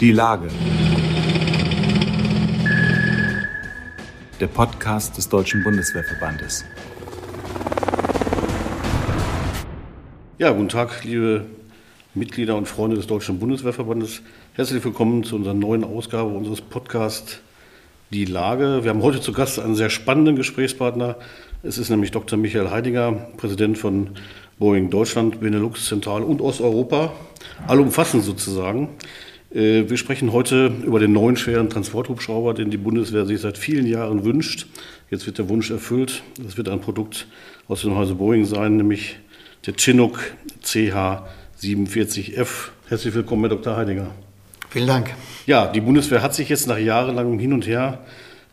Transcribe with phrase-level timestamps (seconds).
[0.00, 0.48] Die Lage.
[4.40, 6.64] Der Podcast des Deutschen Bundeswehrverbandes.
[10.38, 11.46] Ja, guten Tag, liebe
[12.14, 14.22] Mitglieder und Freunde des Deutschen Bundeswehrverbandes.
[14.54, 17.40] Herzlich willkommen zu unserer neuen Ausgabe unseres Podcasts
[18.10, 18.80] Die Lage.
[18.82, 21.16] Wir haben heute zu Gast einen sehr spannenden Gesprächspartner.
[21.62, 22.38] Es ist nämlich Dr.
[22.38, 24.10] Michael Heidinger, Präsident von
[24.58, 27.12] Boeing Deutschland, Benelux, Zentral- und Osteuropa,
[27.66, 28.90] allumfassend sozusagen.
[29.54, 33.86] Äh, wir sprechen heute über den neuen schweren Transporthubschrauber, den die Bundeswehr sich seit vielen
[33.86, 34.66] Jahren wünscht.
[35.10, 36.22] Jetzt wird der Wunsch erfüllt.
[36.46, 37.26] Es wird ein Produkt
[37.68, 39.16] aus dem Hause Boeing sein, nämlich
[39.66, 40.20] der Chinook
[40.64, 42.70] CH-47F.
[42.88, 43.76] Herzlich willkommen, Herr Dr.
[43.76, 44.10] Heidinger.
[44.70, 45.10] Vielen Dank.
[45.46, 48.00] Ja, die Bundeswehr hat sich jetzt nach jahrelangem Hin und Her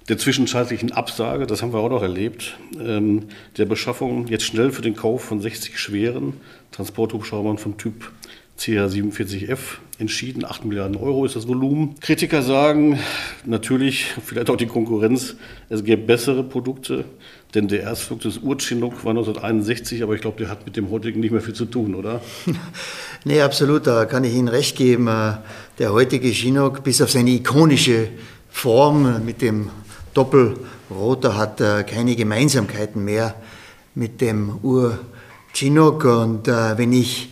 [0.10, 4.82] der zwischenzeitlichen Absage, das haben wir auch noch erlebt, ähm, der Beschaffung jetzt schnell für
[4.82, 6.34] den Kauf von 60 schweren
[6.72, 8.12] Transporthubschraubern vom Typ
[8.60, 10.46] CH-47F entschieden.
[10.46, 11.96] 8 Milliarden Euro ist das Volumen.
[12.00, 13.00] Kritiker sagen
[13.46, 15.36] natürlich, vielleicht auch die Konkurrenz,
[15.70, 17.06] es gäbe bessere Produkte,
[17.54, 21.20] denn der Erstflug des Ur-Chinook war 1961, aber ich glaube, der hat mit dem heutigen
[21.20, 22.22] nicht mehr viel zu tun, oder?
[23.26, 25.10] nee, absolut, da kann ich Ihnen recht geben.
[25.80, 28.10] Der heutige Chinook, bis auf seine ikonische
[28.50, 29.70] Form mit dem
[30.14, 33.36] Doppelrotor, hat äh, keine Gemeinsamkeiten mehr
[33.96, 36.06] mit dem Ur-Chinook.
[36.06, 37.30] Und äh, wenn ich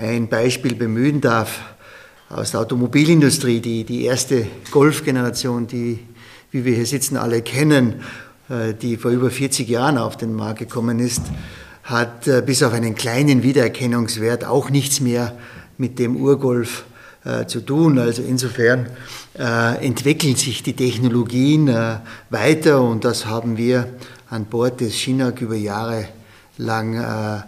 [0.00, 1.60] ein Beispiel bemühen darf
[2.30, 5.98] aus der Automobilindustrie, die, die erste Golf-Generation, die,
[6.50, 7.96] wie wir hier sitzen, alle kennen,
[8.48, 11.22] äh, die vor über 40 Jahren auf den Markt gekommen ist,
[11.82, 15.36] hat äh, bis auf einen kleinen Wiedererkennungswert auch nichts mehr
[15.76, 16.84] mit dem Urgolf
[17.24, 17.98] äh, zu tun.
[17.98, 18.86] Also insofern
[19.32, 21.72] entwickeln sich die Technologien
[22.30, 23.86] weiter und das haben wir
[24.28, 26.08] an Bord des Chinook über Jahre
[26.58, 27.44] lang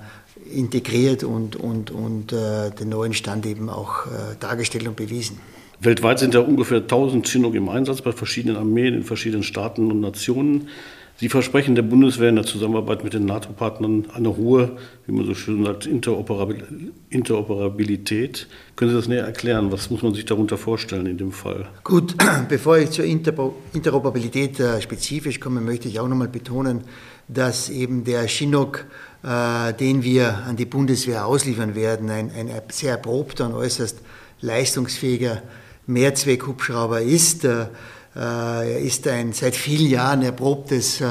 [0.52, 5.40] integriert und, und, und äh, den neuen Stand eben auch äh, dargestellt und bewiesen.
[5.80, 10.00] Weltweit sind ja ungefähr 1000 Chinook im Einsatz bei verschiedenen Armeen in verschiedenen Staaten und
[10.00, 10.68] Nationen.
[11.16, 14.76] Sie versprechen der Bundeswehr in der Zusammenarbeit mit den NATO-Partnern eine hohe,
[15.06, 18.48] wie man so schön sagt, Interoperabilität.
[18.76, 19.70] Können Sie das näher erklären?
[19.70, 21.68] Was muss man sich darunter vorstellen in dem Fall?
[21.84, 22.16] Gut,
[22.48, 26.80] bevor ich zur Interoperabilität äh, spezifisch komme, möchte ich auch nochmal betonen,
[27.28, 28.86] dass eben der Chinook
[29.22, 33.98] den wir an die Bundeswehr ausliefern werden, ein, ein sehr erprobter und äußerst
[34.40, 35.42] leistungsfähiger
[35.86, 37.44] Mehrzweckhubschrauber ist.
[37.44, 37.66] Äh,
[38.14, 41.06] er ist ein seit vielen Jahren erprobtes äh,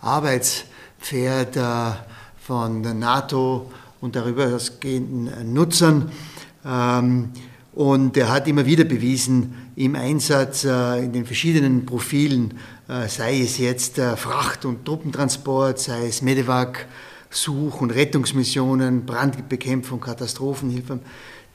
[0.00, 1.58] Arbeitspferd
[2.40, 6.10] von der NATO und darüber ausgehenden Nutzern.
[6.64, 7.30] Ähm,
[7.74, 12.54] und er hat immer wieder bewiesen, im Einsatz in den verschiedenen Profilen,
[13.06, 16.86] sei es jetzt Fracht- und Truppentransport, sei es Medevac,
[17.36, 21.00] Such- und Rettungsmissionen, Brandbekämpfung, Katastrophenhilfe.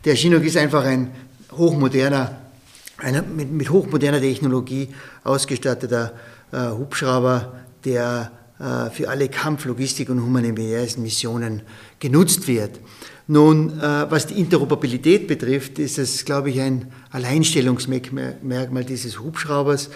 [0.06, 1.12] Der Chinook ist einfach ein
[1.52, 2.38] hochmoderner,
[2.98, 4.90] einer mit, mit hochmoderner Technologie
[5.24, 6.14] ausgestatteter
[6.52, 7.54] äh, Hubschrauber,
[7.84, 11.64] der äh, für alle Kampflogistik und humanitären Missionen
[12.00, 12.80] genutzt wird.
[13.28, 19.90] Nun, äh, was die Interoperabilität betrifft, ist es, glaube ich, ein Alleinstellungsmerkmal dieses Hubschraubers.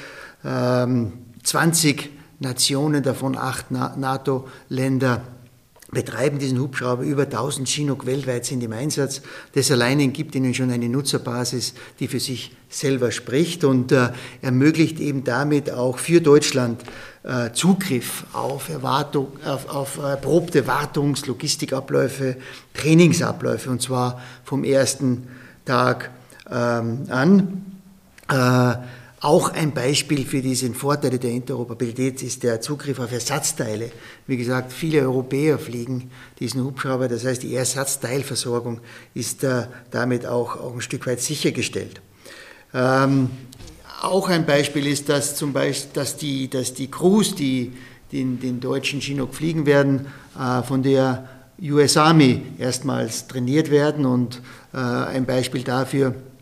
[0.43, 1.13] Ähm,
[1.43, 2.09] 20
[2.39, 5.21] Nationen, davon acht NATO-Länder,
[5.95, 7.01] betreiben diesen Hubschrauber.
[7.01, 9.23] Über 1000 Chinook weltweit sind im Einsatz.
[9.53, 14.09] Das alleine gibt ihnen schon eine Nutzerbasis, die für sich selber spricht und äh,
[14.43, 16.83] ermöglicht eben damit auch für Deutschland
[17.23, 22.35] äh, Zugriff auf, Erwartung, auf, auf erprobte Wartungs-, Logistikabläufe,
[22.75, 25.27] Trainingsabläufe und zwar vom ersten
[25.63, 26.11] Tag
[26.51, 27.65] ähm, an.
[28.29, 28.75] Äh,
[29.25, 33.89] auch ein Beispiel für diese Vorteile der Interoperabilität ist der Zugriff auf Ersatzteile.
[34.27, 38.81] Wie gesagt, viele Europäer fliegen diesen Hubschrauber, das heißt, die Ersatzteilversorgung
[39.15, 42.01] ist äh, damit auch, ein Stück weit sichergestellt.
[42.71, 43.31] Ähm,
[44.03, 47.73] auch ein Beispiel ist, dass zum Beispiel, dass die, dass die Crews, die
[48.11, 50.05] den, den deutschen Chinook fliegen werden,
[50.39, 51.27] äh, von der
[51.63, 54.41] US Army erstmals trainiert werden und
[54.71, 56.34] äh, ein Beispiel dafür, äh,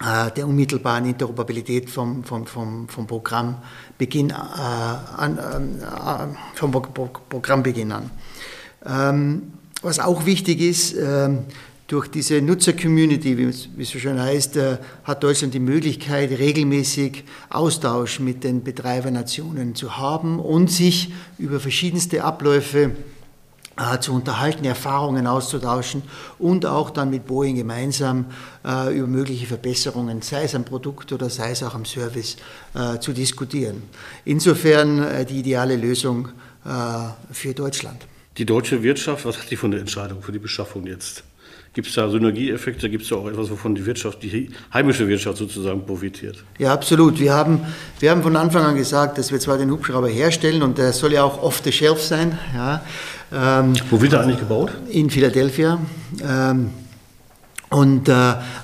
[0.00, 8.10] der unmittelbaren Interoperabilität vom, vom, vom, vom Programmbeginn äh, an, äh, vom Programmbeginn an.
[8.84, 9.52] Ähm,
[9.82, 11.44] was auch wichtig ist, ähm,
[11.86, 18.20] durch diese Nutzer-Community, wie es so schön heißt, äh, hat Deutschland die Möglichkeit, regelmäßig Austausch
[18.20, 22.92] mit den Betreibernationen zu haben und sich über verschiedenste Abläufe
[23.76, 26.02] äh, zu unterhalten, Erfahrungen auszutauschen
[26.38, 28.26] und auch dann mit Boeing gemeinsam
[28.64, 32.36] äh, über mögliche Verbesserungen, sei es am Produkt oder sei es auch am Service,
[32.74, 33.82] äh, zu diskutieren.
[34.24, 36.28] Insofern äh, die ideale Lösung
[36.64, 36.70] äh,
[37.32, 38.06] für Deutschland.
[38.38, 41.24] Die deutsche Wirtschaft, was hat die von der Entscheidung für die Beschaffung jetzt
[41.74, 42.88] Gibt es da Synergieeffekte?
[42.88, 46.36] Gibt es da auch etwas, wovon die Wirtschaft, die heimische Wirtschaft sozusagen profitiert?
[46.56, 47.18] Ja, absolut.
[47.18, 47.66] Wir haben,
[47.98, 51.14] wir haben von Anfang an gesagt, dass wir zwar den Hubschrauber herstellen und der soll
[51.14, 52.38] ja auch off the shelf sein.
[52.54, 52.84] Ja.
[53.34, 54.70] Ähm, Wo wird er eigentlich gebaut?
[54.90, 55.78] In Philadelphia.
[56.22, 56.70] Ähm,
[57.70, 58.12] und, äh,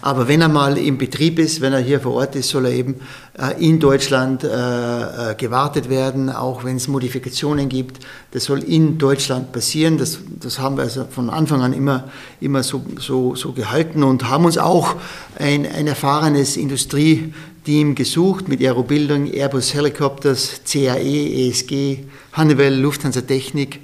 [0.03, 2.73] aber wenn er mal im Betrieb ist, wenn er hier vor Ort ist, soll er
[2.73, 2.95] eben
[3.37, 7.99] äh, in Deutschland äh, äh gewartet werden, auch wenn es Modifikationen gibt.
[8.31, 9.99] Das soll in Deutschland passieren.
[9.99, 12.05] Das, das haben wir also von Anfang an immer,
[12.41, 14.95] immer so, so, so gehalten und haben uns auch
[15.37, 22.05] ein, ein erfahrenes Industrieteam gesucht mit Aerobildung, Airbus Helicopters, CAE, ESG,
[22.37, 23.81] Honeywell, Lufthansa Technik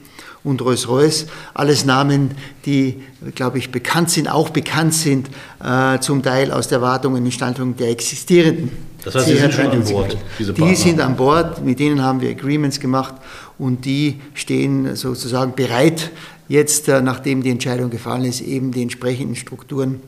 [0.46, 1.26] und Rolls-Royce.
[1.54, 2.30] Alles Namen,
[2.64, 3.02] die,
[3.34, 5.28] glaube ich, bekannt sind, auch bekannt sind,
[5.62, 8.70] äh, zum Teil aus der Wartung und Instandhaltung der existierenden.
[9.04, 12.20] Das heißt, Sie sind schon an Bord, diese Die sind an Bord, mit denen haben
[12.20, 13.14] wir Agreements gemacht
[13.58, 16.10] und die stehen sozusagen bereit,
[16.48, 20.00] jetzt, äh, nachdem die Entscheidung gefallen ist, eben die entsprechenden Strukturen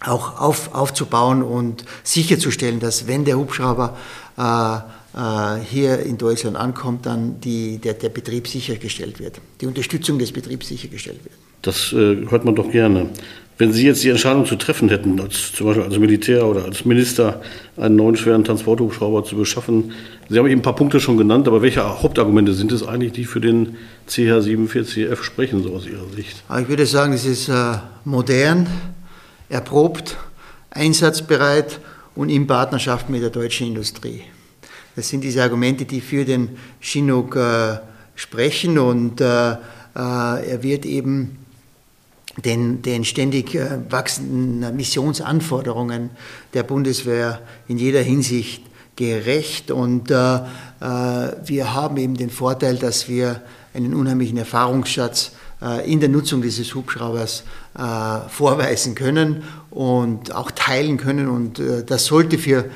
[0.00, 3.96] auch auf, aufzubauen und sicherzustellen, dass wenn der Hubschrauber
[4.36, 4.78] äh, äh,
[5.70, 10.68] hier in Deutschland ankommt, dann die, der, der Betrieb sichergestellt wird, die Unterstützung des Betriebs
[10.68, 11.34] sichergestellt wird.
[11.62, 13.08] Das äh, hört man doch gerne.
[13.58, 16.84] Wenn Sie jetzt die Entscheidung zu treffen hätten, als, zum Beispiel als Militär oder als
[16.84, 17.40] Minister,
[17.78, 19.92] einen neuen schweren Transporthubschrauber zu beschaffen,
[20.28, 23.24] Sie haben eben ein paar Punkte schon genannt, aber welche Hauptargumente sind es eigentlich, die
[23.24, 23.76] für den
[24.08, 26.44] CH-47F sprechen, so aus Ihrer Sicht?
[26.60, 28.66] Ich würde sagen, es ist äh, modern,
[29.48, 30.18] erprobt,
[30.70, 31.80] einsatzbereit
[32.14, 34.22] und in Partnerschaft mit der deutschen Industrie.
[34.96, 37.76] Das sind diese Argumente, die für den Chinook äh,
[38.14, 39.56] sprechen und äh, äh,
[39.94, 41.36] er wird eben
[42.42, 46.10] den, den ständig äh, wachsenden Missionsanforderungen
[46.54, 48.62] der Bundeswehr in jeder Hinsicht
[48.96, 50.40] gerecht und äh, äh,
[50.80, 53.42] wir haben eben den Vorteil, dass wir
[53.74, 55.32] einen unheimlichen Erfahrungsschatz
[55.86, 57.42] in der Nutzung dieses Hubschraubers
[58.28, 62.66] vorweisen können und auch teilen können und das sollte für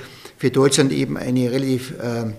[0.41, 2.33] für Deutschland eben ein relativ äh,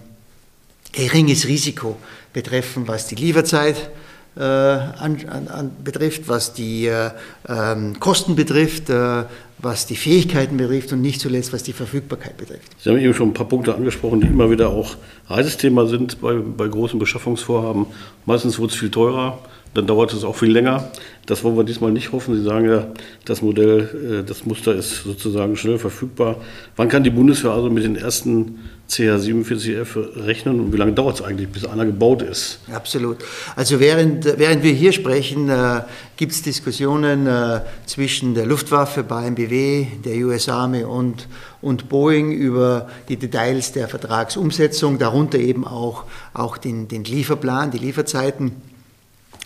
[0.91, 1.97] geringes Risiko
[2.33, 3.91] betreffen, was die Lieferzeit
[4.35, 7.11] äh, an, an, betrifft, was die äh,
[7.47, 9.25] ähm, Kosten betrifft, äh,
[9.59, 12.71] was die Fähigkeiten betrifft und nicht zuletzt, was die Verfügbarkeit betrifft.
[12.79, 14.95] Sie haben eben schon ein paar Punkte angesprochen, die immer wieder auch
[15.27, 17.85] Reisesthema sind bei, bei großen Beschaffungsvorhaben.
[18.25, 19.37] Meistens wird es viel teurer
[19.73, 20.91] dann dauert es auch viel länger.
[21.25, 22.35] Das wollen wir diesmal nicht hoffen.
[22.35, 22.87] Sie sagen ja,
[23.25, 26.37] das Modell, äh, das Muster ist sozusagen schnell verfügbar.
[26.75, 28.59] Wann kann die Bundeswehr also mit den ersten
[28.89, 32.59] CH-47F rechnen und wie lange dauert es eigentlich, bis einer gebaut ist?
[32.73, 33.17] Absolut.
[33.55, 35.83] Also während, während wir hier sprechen, äh,
[36.17, 41.29] gibt es Diskussionen äh, zwischen der Luftwaffe, BMBW, der US Army und,
[41.61, 46.03] und Boeing über die Details der Vertragsumsetzung, darunter eben auch,
[46.33, 48.70] auch den, den Lieferplan, die Lieferzeiten.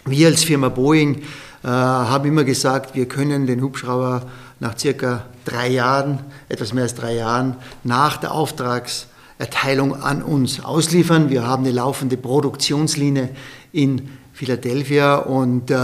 [0.08, 1.24] Wir als Firma Boeing
[1.64, 4.22] äh, haben immer gesagt, wir können den Hubschrauber
[4.60, 11.32] nach circa drei Jahren, etwas mehr als drei Jahren, nach der Auftragserteilung an uns ausliefern.
[11.32, 13.30] Wir haben eine laufende Produktionslinie
[13.72, 15.76] in Philadelphia und äh,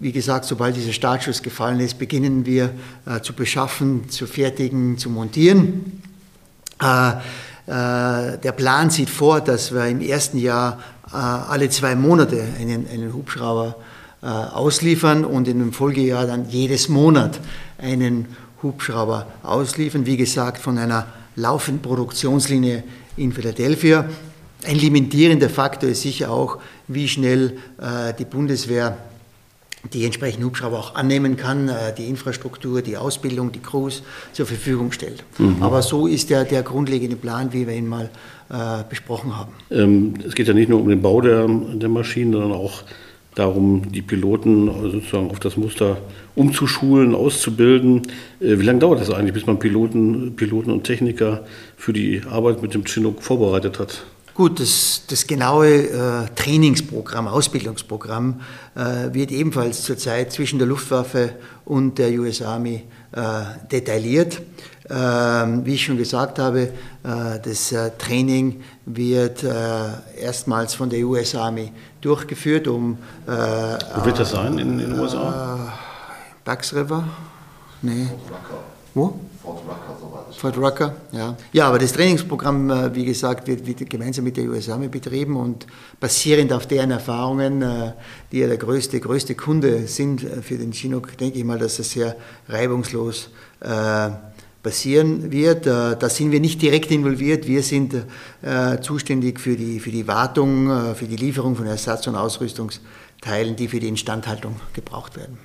[0.00, 2.70] wie gesagt, sobald dieser Startschuss gefallen ist, beginnen wir
[3.06, 6.02] äh, zu beschaffen, zu fertigen, zu montieren.
[6.80, 7.12] Äh,
[7.68, 10.78] der Plan sieht vor, dass wir im ersten Jahr
[11.12, 13.76] äh, alle zwei Monate einen, einen Hubschrauber
[14.22, 17.40] äh, ausliefern und in dem Folgejahr dann jedes Monat
[17.78, 18.26] einen
[18.62, 20.06] Hubschrauber ausliefern.
[20.06, 21.06] Wie gesagt, von einer
[21.36, 22.84] laufenden Produktionslinie
[23.16, 24.04] in Philadelphia.
[24.66, 27.58] Ein limitierender Faktor ist sicher auch, wie schnell
[28.18, 28.96] die Bundeswehr
[29.92, 34.92] die entsprechenden Hubschrauber auch annehmen kann, äh, die Infrastruktur, die Ausbildung, die Crews zur Verfügung
[34.92, 35.24] stellt.
[35.38, 35.62] Mhm.
[35.62, 38.10] Aber so ist der, der grundlegende Plan, wie wir ihn mal
[38.50, 39.52] äh, besprochen haben.
[39.70, 42.82] Ähm, es geht ja nicht nur um den Bau der, der Maschinen, sondern auch
[43.34, 45.98] darum, die Piloten sozusagen auf das Muster
[46.34, 48.02] umzuschulen, auszubilden.
[48.40, 51.44] Äh, wie lange dauert das eigentlich, bis man Piloten, Piloten und Techniker
[51.76, 54.04] für die Arbeit mit dem Chinook vorbereitet hat?
[54.38, 58.40] Gut, das, das genaue äh, Trainingsprogramm, Ausbildungsprogramm
[58.76, 61.32] äh, wird ebenfalls zurzeit zwischen der Luftwaffe
[61.64, 63.20] und der US Army äh,
[63.72, 64.40] detailliert.
[64.88, 66.70] Ähm, wie ich schon gesagt habe, äh,
[67.42, 69.50] das äh, Training wird äh,
[70.16, 72.96] erstmals von der US Army durchgeführt, um.
[73.26, 75.76] Wo wird das sein in den USA?
[76.44, 77.08] Bucks River?
[77.82, 78.06] Nee.
[78.94, 79.18] Wo?
[79.42, 79.87] Fort Rucker,
[80.32, 81.36] Fort Rucker, ja.
[81.52, 85.36] Ja, aber das Trainingsprogramm, äh, wie gesagt, wird, wird gemeinsam mit der US Army betrieben
[85.36, 85.66] und
[86.00, 87.92] basierend auf deren Erfahrungen, äh,
[88.30, 91.78] die ja der größte, größte Kunde sind äh, für den Chinook, denke ich mal, dass
[91.78, 92.16] es sehr
[92.48, 93.30] reibungslos
[94.62, 95.66] passieren wird.
[95.66, 97.48] Da sind wir nicht direkt involviert.
[97.48, 98.06] Wir sind
[98.82, 103.80] zuständig für die, für die Wartung, für die Lieferung von Ersatz- und Ausrüstungsteilen, die für
[103.80, 105.38] die Instandhaltung gebraucht werden.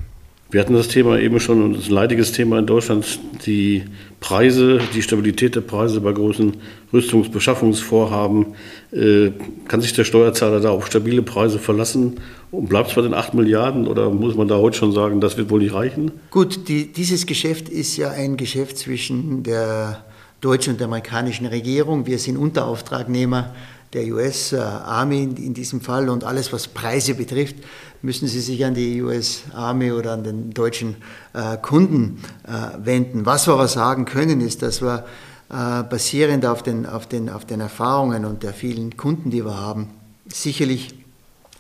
[0.54, 3.86] Wir hatten das Thema eben schon und das ist ein leidiges Thema in Deutschland, die
[4.20, 6.54] Preise, die Stabilität der Preise bei großen
[6.94, 8.54] Rüstungsbeschaffungsvorhaben.
[8.92, 9.32] Äh,
[9.68, 12.20] kann sich der Steuerzahler da auf stabile Preise verlassen
[12.52, 15.38] und bleibt es bei den 8 Milliarden oder muss man da heute schon sagen, das
[15.38, 16.12] wird wohl nicht reichen?
[16.30, 20.06] Gut, die, dieses Geschäft ist ja ein Geschäft zwischen der
[20.40, 22.06] deutschen und der amerikanischen Regierung.
[22.06, 23.56] Wir sind Unterauftragnehmer
[23.94, 27.56] der US Army in diesem Fall und alles, was Preise betrifft,
[28.04, 30.98] müssen Sie sich an die US Army oder an den deutschen
[31.34, 33.26] äh, Kunden äh, wenden.
[33.26, 35.06] Was wir aber sagen können, ist, dass wir
[35.50, 39.58] äh, basierend auf den, auf, den, auf den Erfahrungen und der vielen Kunden, die wir
[39.58, 39.90] haben,
[40.28, 40.94] sicherlich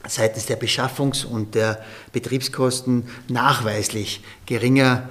[0.06, 5.08] seitens der Beschaffungs- und der Betriebskosten nachweislich geringer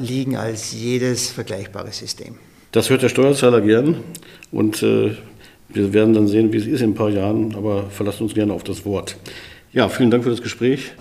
[0.00, 2.36] liegen als jedes vergleichbare System.
[2.72, 4.02] Das hört der Steuerzahler gern
[4.50, 4.82] und
[5.68, 8.52] wir werden dann sehen, wie es ist in ein paar Jahren, aber verlassen uns gerne
[8.52, 9.16] auf das Wort.
[9.72, 10.92] Ja, vielen Dank für das Gespräch.